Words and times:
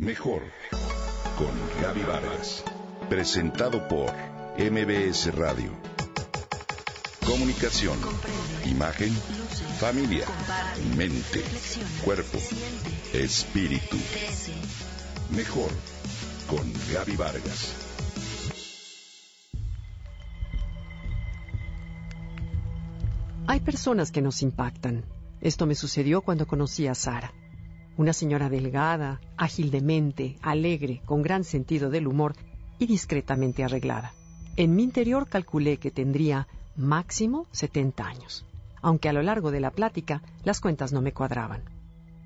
Mejor 0.00 0.40
con 1.36 1.82
Gaby 1.82 2.00
Vargas. 2.04 2.64
Presentado 3.10 3.86
por 3.86 4.10
MBS 4.56 5.34
Radio. 5.34 5.70
Comunicación, 7.26 7.98
imagen, 8.64 9.12
familia, 9.78 10.24
mente, 10.96 11.44
cuerpo, 12.02 12.38
espíritu. 13.12 13.98
Mejor 15.36 15.70
con 16.48 16.72
Gaby 16.94 17.16
Vargas. 17.16 17.74
Hay 23.46 23.60
personas 23.60 24.10
que 24.10 24.22
nos 24.22 24.40
impactan. 24.40 25.04
Esto 25.42 25.66
me 25.66 25.74
sucedió 25.74 26.22
cuando 26.22 26.46
conocí 26.46 26.86
a 26.86 26.94
Sara. 26.94 27.34
Una 28.00 28.14
señora 28.14 28.48
delgada, 28.48 29.20
ágil 29.36 29.70
de 29.70 29.82
mente, 29.82 30.38
alegre, 30.40 31.02
con 31.04 31.20
gran 31.20 31.44
sentido 31.44 31.90
del 31.90 32.06
humor 32.06 32.34
y 32.78 32.86
discretamente 32.86 33.62
arreglada. 33.62 34.14
En 34.56 34.74
mi 34.74 34.84
interior 34.84 35.28
calculé 35.28 35.76
que 35.76 35.90
tendría 35.90 36.48
máximo 36.76 37.46
70 37.50 38.02
años, 38.02 38.46
aunque 38.80 39.10
a 39.10 39.12
lo 39.12 39.20
largo 39.20 39.50
de 39.50 39.60
la 39.60 39.70
plática 39.70 40.22
las 40.44 40.62
cuentas 40.62 40.94
no 40.94 41.02
me 41.02 41.12
cuadraban. 41.12 41.60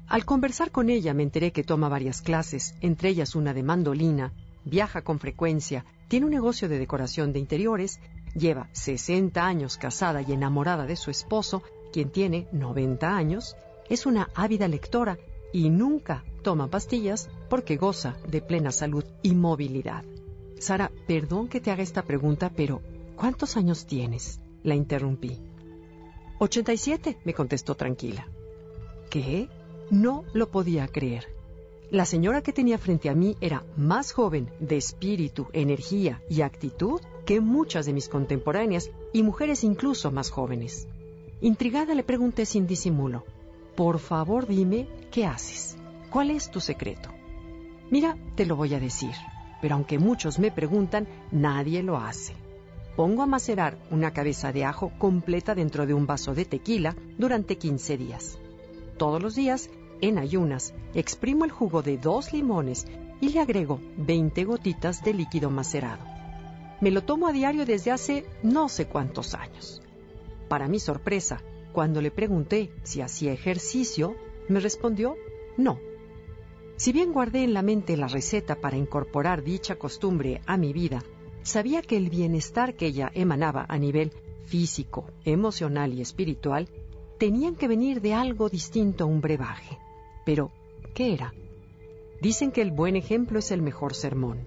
Al 0.06 0.24
conversar 0.24 0.70
con 0.70 0.90
ella 0.90 1.12
me 1.12 1.24
enteré 1.24 1.50
que 1.50 1.64
toma 1.64 1.88
varias 1.88 2.22
clases, 2.22 2.76
entre 2.80 3.08
ellas 3.08 3.34
una 3.34 3.52
de 3.52 3.64
mandolina, 3.64 4.32
viaja 4.64 5.02
con 5.02 5.18
frecuencia, 5.18 5.84
tiene 6.06 6.26
un 6.26 6.32
negocio 6.32 6.68
de 6.68 6.78
decoración 6.78 7.32
de 7.32 7.40
interiores, 7.40 7.98
lleva 8.36 8.68
60 8.70 9.44
años 9.44 9.76
casada 9.76 10.22
y 10.22 10.34
enamorada 10.34 10.86
de 10.86 10.94
su 10.94 11.10
esposo, 11.10 11.64
quien 11.92 12.10
tiene 12.10 12.46
90 12.52 13.16
años, 13.16 13.56
es 13.90 14.06
una 14.06 14.28
ávida 14.36 14.68
lectora 14.68 15.18
y 15.54 15.70
nunca 15.70 16.24
toma 16.42 16.68
pastillas 16.68 17.30
porque 17.48 17.76
goza 17.76 18.16
de 18.26 18.42
plena 18.42 18.72
salud 18.72 19.04
y 19.22 19.36
movilidad. 19.36 20.04
Sara, 20.58 20.90
perdón 21.06 21.46
que 21.46 21.60
te 21.60 21.70
haga 21.70 21.84
esta 21.84 22.02
pregunta, 22.02 22.50
pero 22.54 22.82
¿cuántos 23.14 23.56
años 23.56 23.86
tienes? 23.86 24.40
La 24.64 24.74
interrumpí. 24.74 25.38
87, 26.40 27.18
me 27.24 27.34
contestó 27.34 27.76
tranquila. 27.76 28.26
¿Qué? 29.10 29.48
No 29.90 30.24
lo 30.32 30.50
podía 30.50 30.88
creer. 30.88 31.28
La 31.88 32.04
señora 32.04 32.42
que 32.42 32.52
tenía 32.52 32.76
frente 32.76 33.08
a 33.08 33.14
mí 33.14 33.36
era 33.40 33.64
más 33.76 34.10
joven 34.10 34.50
de 34.58 34.76
espíritu, 34.76 35.46
energía 35.52 36.20
y 36.28 36.40
actitud 36.40 37.00
que 37.24 37.40
muchas 37.40 37.86
de 37.86 37.92
mis 37.92 38.08
contemporáneas 38.08 38.90
y 39.12 39.22
mujeres 39.22 39.62
incluso 39.62 40.10
más 40.10 40.30
jóvenes. 40.30 40.88
Intrigada 41.40 41.94
le 41.94 42.02
pregunté 42.02 42.44
sin 42.44 42.66
disimulo, 42.66 43.24
por 43.76 43.98
favor 43.98 44.46
dime 44.46 44.88
qué 45.10 45.26
haces, 45.26 45.76
cuál 46.10 46.30
es 46.30 46.50
tu 46.50 46.60
secreto. 46.60 47.10
Mira, 47.90 48.16
te 48.34 48.46
lo 48.46 48.56
voy 48.56 48.74
a 48.74 48.80
decir, 48.80 49.14
pero 49.60 49.74
aunque 49.74 49.98
muchos 49.98 50.38
me 50.38 50.50
preguntan, 50.50 51.06
nadie 51.30 51.82
lo 51.82 51.96
hace. 51.96 52.34
Pongo 52.96 53.22
a 53.22 53.26
macerar 53.26 53.76
una 53.90 54.12
cabeza 54.12 54.52
de 54.52 54.64
ajo 54.64 54.92
completa 54.98 55.54
dentro 55.54 55.86
de 55.86 55.94
un 55.94 56.06
vaso 56.06 56.34
de 56.34 56.44
tequila 56.44 56.94
durante 57.18 57.58
15 57.58 57.96
días. 57.96 58.38
Todos 58.96 59.20
los 59.20 59.34
días, 59.34 59.70
en 60.00 60.18
ayunas, 60.18 60.74
exprimo 60.94 61.44
el 61.44 61.50
jugo 61.50 61.82
de 61.82 61.98
dos 61.98 62.32
limones 62.32 62.86
y 63.20 63.30
le 63.30 63.40
agrego 63.40 63.80
20 63.96 64.44
gotitas 64.44 65.02
de 65.02 65.14
líquido 65.14 65.50
macerado. 65.50 66.04
Me 66.80 66.90
lo 66.90 67.02
tomo 67.02 67.26
a 67.26 67.32
diario 67.32 67.66
desde 67.66 67.90
hace 67.90 68.26
no 68.42 68.68
sé 68.68 68.86
cuántos 68.86 69.34
años. 69.34 69.82
Para 70.48 70.68
mi 70.68 70.78
sorpresa, 70.78 71.40
cuando 71.74 72.00
le 72.00 72.12
pregunté 72.12 72.70
si 72.84 73.02
hacía 73.02 73.32
ejercicio, 73.32 74.14
me 74.48 74.60
respondió 74.60 75.16
no. 75.56 75.80
Si 76.76 76.92
bien 76.92 77.12
guardé 77.12 77.42
en 77.42 77.52
la 77.52 77.62
mente 77.62 77.96
la 77.96 78.06
receta 78.06 78.54
para 78.54 78.76
incorporar 78.76 79.42
dicha 79.42 79.74
costumbre 79.74 80.40
a 80.46 80.56
mi 80.56 80.72
vida, 80.72 81.02
sabía 81.42 81.82
que 81.82 81.96
el 81.96 82.10
bienestar 82.10 82.74
que 82.74 82.86
ella 82.86 83.10
emanaba 83.12 83.66
a 83.68 83.76
nivel 83.76 84.12
físico, 84.44 85.10
emocional 85.24 85.92
y 85.92 86.00
espiritual 86.00 86.68
tenían 87.18 87.56
que 87.56 87.68
venir 87.68 88.00
de 88.00 88.14
algo 88.14 88.48
distinto 88.48 89.04
a 89.04 89.06
un 89.08 89.20
brebaje. 89.20 89.78
Pero, 90.24 90.52
¿qué 90.94 91.12
era? 91.12 91.34
Dicen 92.20 92.52
que 92.52 92.62
el 92.62 92.70
buen 92.70 92.94
ejemplo 92.94 93.40
es 93.40 93.50
el 93.50 93.62
mejor 93.62 93.94
sermón. 93.94 94.46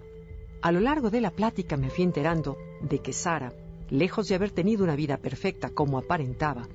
A 0.62 0.72
lo 0.72 0.80
largo 0.80 1.10
de 1.10 1.22
la 1.22 1.32
plática 1.32 1.76
me 1.76 1.90
fui 1.90 2.06
enterando 2.06 2.58
de 2.82 3.00
que 3.00 3.12
Sara, 3.12 3.54
lejos 3.90 4.28
de 4.28 4.36
haber 4.36 4.52
tenido 4.52 4.84
una 4.84 4.96
vida 4.96 5.18
perfecta 5.18 5.70
como 5.70 5.98
aparentaba, 5.98 6.68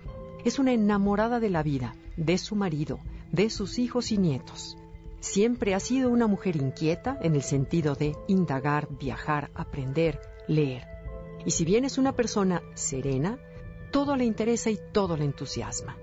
es 0.44 0.58
una 0.58 0.72
enamorada 0.72 1.41
de 1.41 1.50
la 1.50 1.62
vida, 1.62 1.94
de 2.16 2.38
su 2.38 2.56
marido, 2.56 2.98
de 3.30 3.50
sus 3.50 3.78
hijos 3.78 4.12
y 4.12 4.19
nietos. 4.19 4.76
Siempre 5.20 5.75
ha 5.75 5.80
sido 5.80 6.10
una 6.10 6.26
mujer 6.26 6.56
inquieta 6.56 7.19
en 7.22 7.36
el 7.36 7.42
sentido 7.42 7.94
de 7.94 8.16
indagar, 8.26 8.88
viajar, 8.98 9.50
aprender, 9.54 10.20
leer. 10.48 10.86
Y 11.47 11.53
si 11.53 11.64
bien 11.64 11.84
es 11.84 11.97
una 11.97 12.12
persona 12.12 12.62
serena, 12.75 13.38
todo 13.92 14.16
le 14.16 14.25
interesa 14.25 14.70
y 14.70 14.78
todo 14.92 15.16
le 15.16 15.25
entusiasma. 15.25 15.97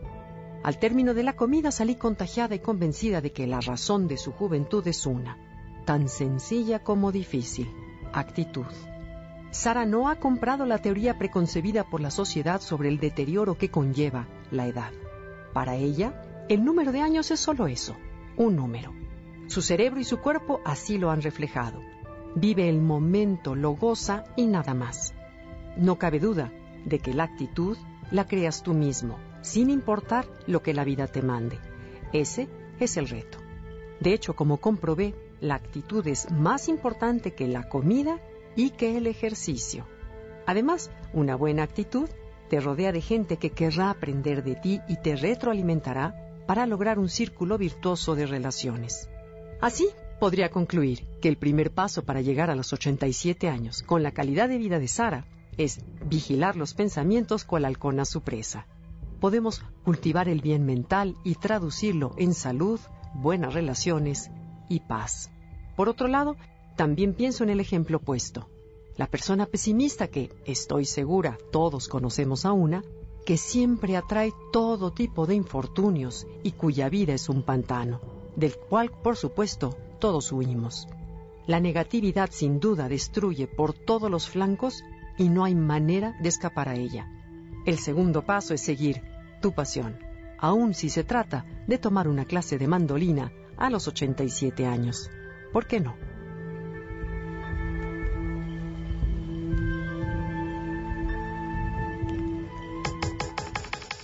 Al 0.63 0.77
término 0.77 1.13
de 1.13 1.23
la 1.23 1.35
comida 1.35 1.71
salí 1.71 1.95
contagiada 1.95 2.56
y 2.56 2.59
convencida 2.59 3.21
de 3.21 3.31
que 3.31 3.47
la 3.47 3.61
razón 3.61 4.07
de 4.07 4.17
su 4.17 4.31
juventud 4.31 4.85
es 4.88 5.06
una, 5.06 5.38
tan 5.85 6.09
sencilla 6.09 6.83
como 6.83 7.11
difícil, 7.11 7.69
actitud. 8.13 8.66
Sara 9.51 9.85
no 9.85 10.09
ha 10.09 10.17
comprado 10.17 10.65
la 10.65 10.77
teoría 10.77 11.17
preconcebida 11.17 11.83
por 11.83 12.01
la 12.01 12.11
sociedad 12.11 12.61
sobre 12.61 12.89
el 12.89 12.99
deterioro 12.99 13.57
que 13.57 13.69
conlleva 13.69 14.27
la 14.51 14.67
edad. 14.67 14.91
Para 15.53 15.75
ella, 15.75 16.45
el 16.49 16.63
número 16.63 16.91
de 16.91 17.01
años 17.01 17.31
es 17.31 17.39
solo 17.39 17.67
eso, 17.67 17.95
un 18.38 18.55
número. 18.55 18.93
Su 19.47 19.63
cerebro 19.63 19.99
y 19.99 20.03
su 20.03 20.19
cuerpo 20.19 20.61
así 20.65 20.99
lo 20.99 21.09
han 21.09 21.23
reflejado. 21.23 21.81
Vive 22.35 22.69
el 22.69 22.79
momento, 22.79 23.55
lo 23.55 23.71
goza 23.71 24.23
y 24.35 24.45
nada 24.45 24.75
más. 24.75 25.15
No 25.75 25.97
cabe 25.97 26.19
duda 26.19 26.51
de 26.85 26.99
que 26.99 27.13
la 27.13 27.23
actitud 27.23 27.77
la 28.11 28.27
creas 28.27 28.61
tú 28.61 28.75
mismo, 28.75 29.17
sin 29.41 29.71
importar 29.71 30.27
lo 30.45 30.61
que 30.61 30.75
la 30.75 30.83
vida 30.83 31.07
te 31.07 31.23
mande. 31.23 31.57
Ese 32.13 32.47
es 32.79 32.97
el 32.97 33.07
reto. 33.07 33.39
De 33.99 34.13
hecho, 34.13 34.35
como 34.35 34.57
comprobé, 34.57 35.15
la 35.41 35.55
actitud 35.55 36.05
es 36.07 36.31
más 36.31 36.69
importante 36.69 37.33
que 37.33 37.47
la 37.47 37.67
comida 37.67 38.19
y 38.55 38.71
que 38.71 38.97
el 38.97 39.07
ejercicio. 39.07 39.85
Además, 40.45 40.91
una 41.13 41.35
buena 41.35 41.63
actitud 41.63 42.09
te 42.49 42.59
rodea 42.59 42.91
de 42.91 43.01
gente 43.01 43.37
que 43.37 43.51
querrá 43.51 43.91
aprender 43.91 44.43
de 44.43 44.55
ti 44.55 44.81
y 44.87 44.97
te 44.97 45.15
retroalimentará 45.15 46.15
para 46.47 46.65
lograr 46.65 46.97
un 46.97 47.09
círculo 47.09 47.57
virtuoso 47.57 48.15
de 48.15 48.25
relaciones. 48.25 49.09
Así, 49.61 49.88
podría 50.19 50.49
concluir 50.49 51.07
que 51.21 51.29
el 51.29 51.38
primer 51.38 51.71
paso 51.71 52.03
para 52.03 52.21
llegar 52.21 52.49
a 52.49 52.55
los 52.55 52.73
87 52.73 53.47
años 53.47 53.83
con 53.83 54.03
la 54.03 54.11
calidad 54.11 54.49
de 54.49 54.57
vida 54.57 54.79
de 54.79 54.88
Sara 54.88 55.25
es 55.57 55.79
vigilar 56.05 56.55
los 56.55 56.73
pensamientos 56.73 57.43
cual 57.43 57.65
halcón 57.65 57.99
a 57.99 58.05
su 58.05 58.21
presa. 58.21 58.65
Podemos 59.19 59.61
cultivar 59.83 60.29
el 60.29 60.41
bien 60.41 60.65
mental 60.65 61.15
y 61.23 61.35
traducirlo 61.35 62.15
en 62.17 62.33
salud, 62.33 62.79
buenas 63.13 63.53
relaciones 63.53 64.31
y 64.69 64.79
paz. 64.79 65.29
Por 65.75 65.89
otro 65.89 66.07
lado, 66.07 66.38
también 66.79 67.13
pienso 67.13 67.44
en 67.44 67.50
el 67.50 67.59
ejemplo 67.59 67.97
opuesto. 67.97 68.47
La 68.95 69.07
persona 69.07 69.45
pesimista 69.45 70.07
que, 70.07 70.29
estoy 70.45 70.85
segura, 70.85 71.38
todos 71.51 71.90
conocemos 71.90 72.45
a 72.45 72.53
una, 72.53 72.85
que 73.25 73.35
siempre 73.35 73.97
atrae 73.97 74.31
todo 74.53 74.94
tipo 74.94 75.25
de 75.25 75.35
infortunios 75.35 76.25
y 76.41 76.53
cuya 76.53 76.88
vida 76.88 77.13
es 77.13 77.28
un 77.28 77.44
pantano, 77.44 78.00
del 78.38 78.56
cual, 78.56 78.91
por 79.03 79.18
supuesto, 79.18 79.75
todos 80.00 80.31
huimos. 80.31 80.88
La 81.47 81.59
negatividad 81.59 82.29
sin 82.31 82.62
duda 82.62 82.88
destruye 82.88 83.45
por 83.45 83.73
todos 83.73 84.09
los 84.09 84.29
flancos 84.29 84.81
y 85.18 85.28
no 85.28 85.44
hay 85.44 85.56
manera 85.56 86.18
de 86.22 86.29
escapar 86.29 86.69
a 86.69 86.75
ella. 86.75 87.12
El 87.66 87.78
segundo 87.78 88.25
paso 88.25 88.53
es 88.53 88.62
seguir 88.62 89.01
tu 89.41 89.51
pasión, 89.51 90.00
aun 90.38 90.73
si 90.73 90.89
se 90.89 91.03
trata 91.03 91.45
de 91.68 91.78
tomar 91.78 92.07
una 92.07 92.23
clase 92.23 92.57
de 92.57 92.68
mandolina 92.68 93.34
a 93.57 93.69
los 93.69 93.89
87 93.89 94.66
años. 94.66 95.12
¿Por 95.51 95.68
qué 95.68 95.81
no? 95.81 96.08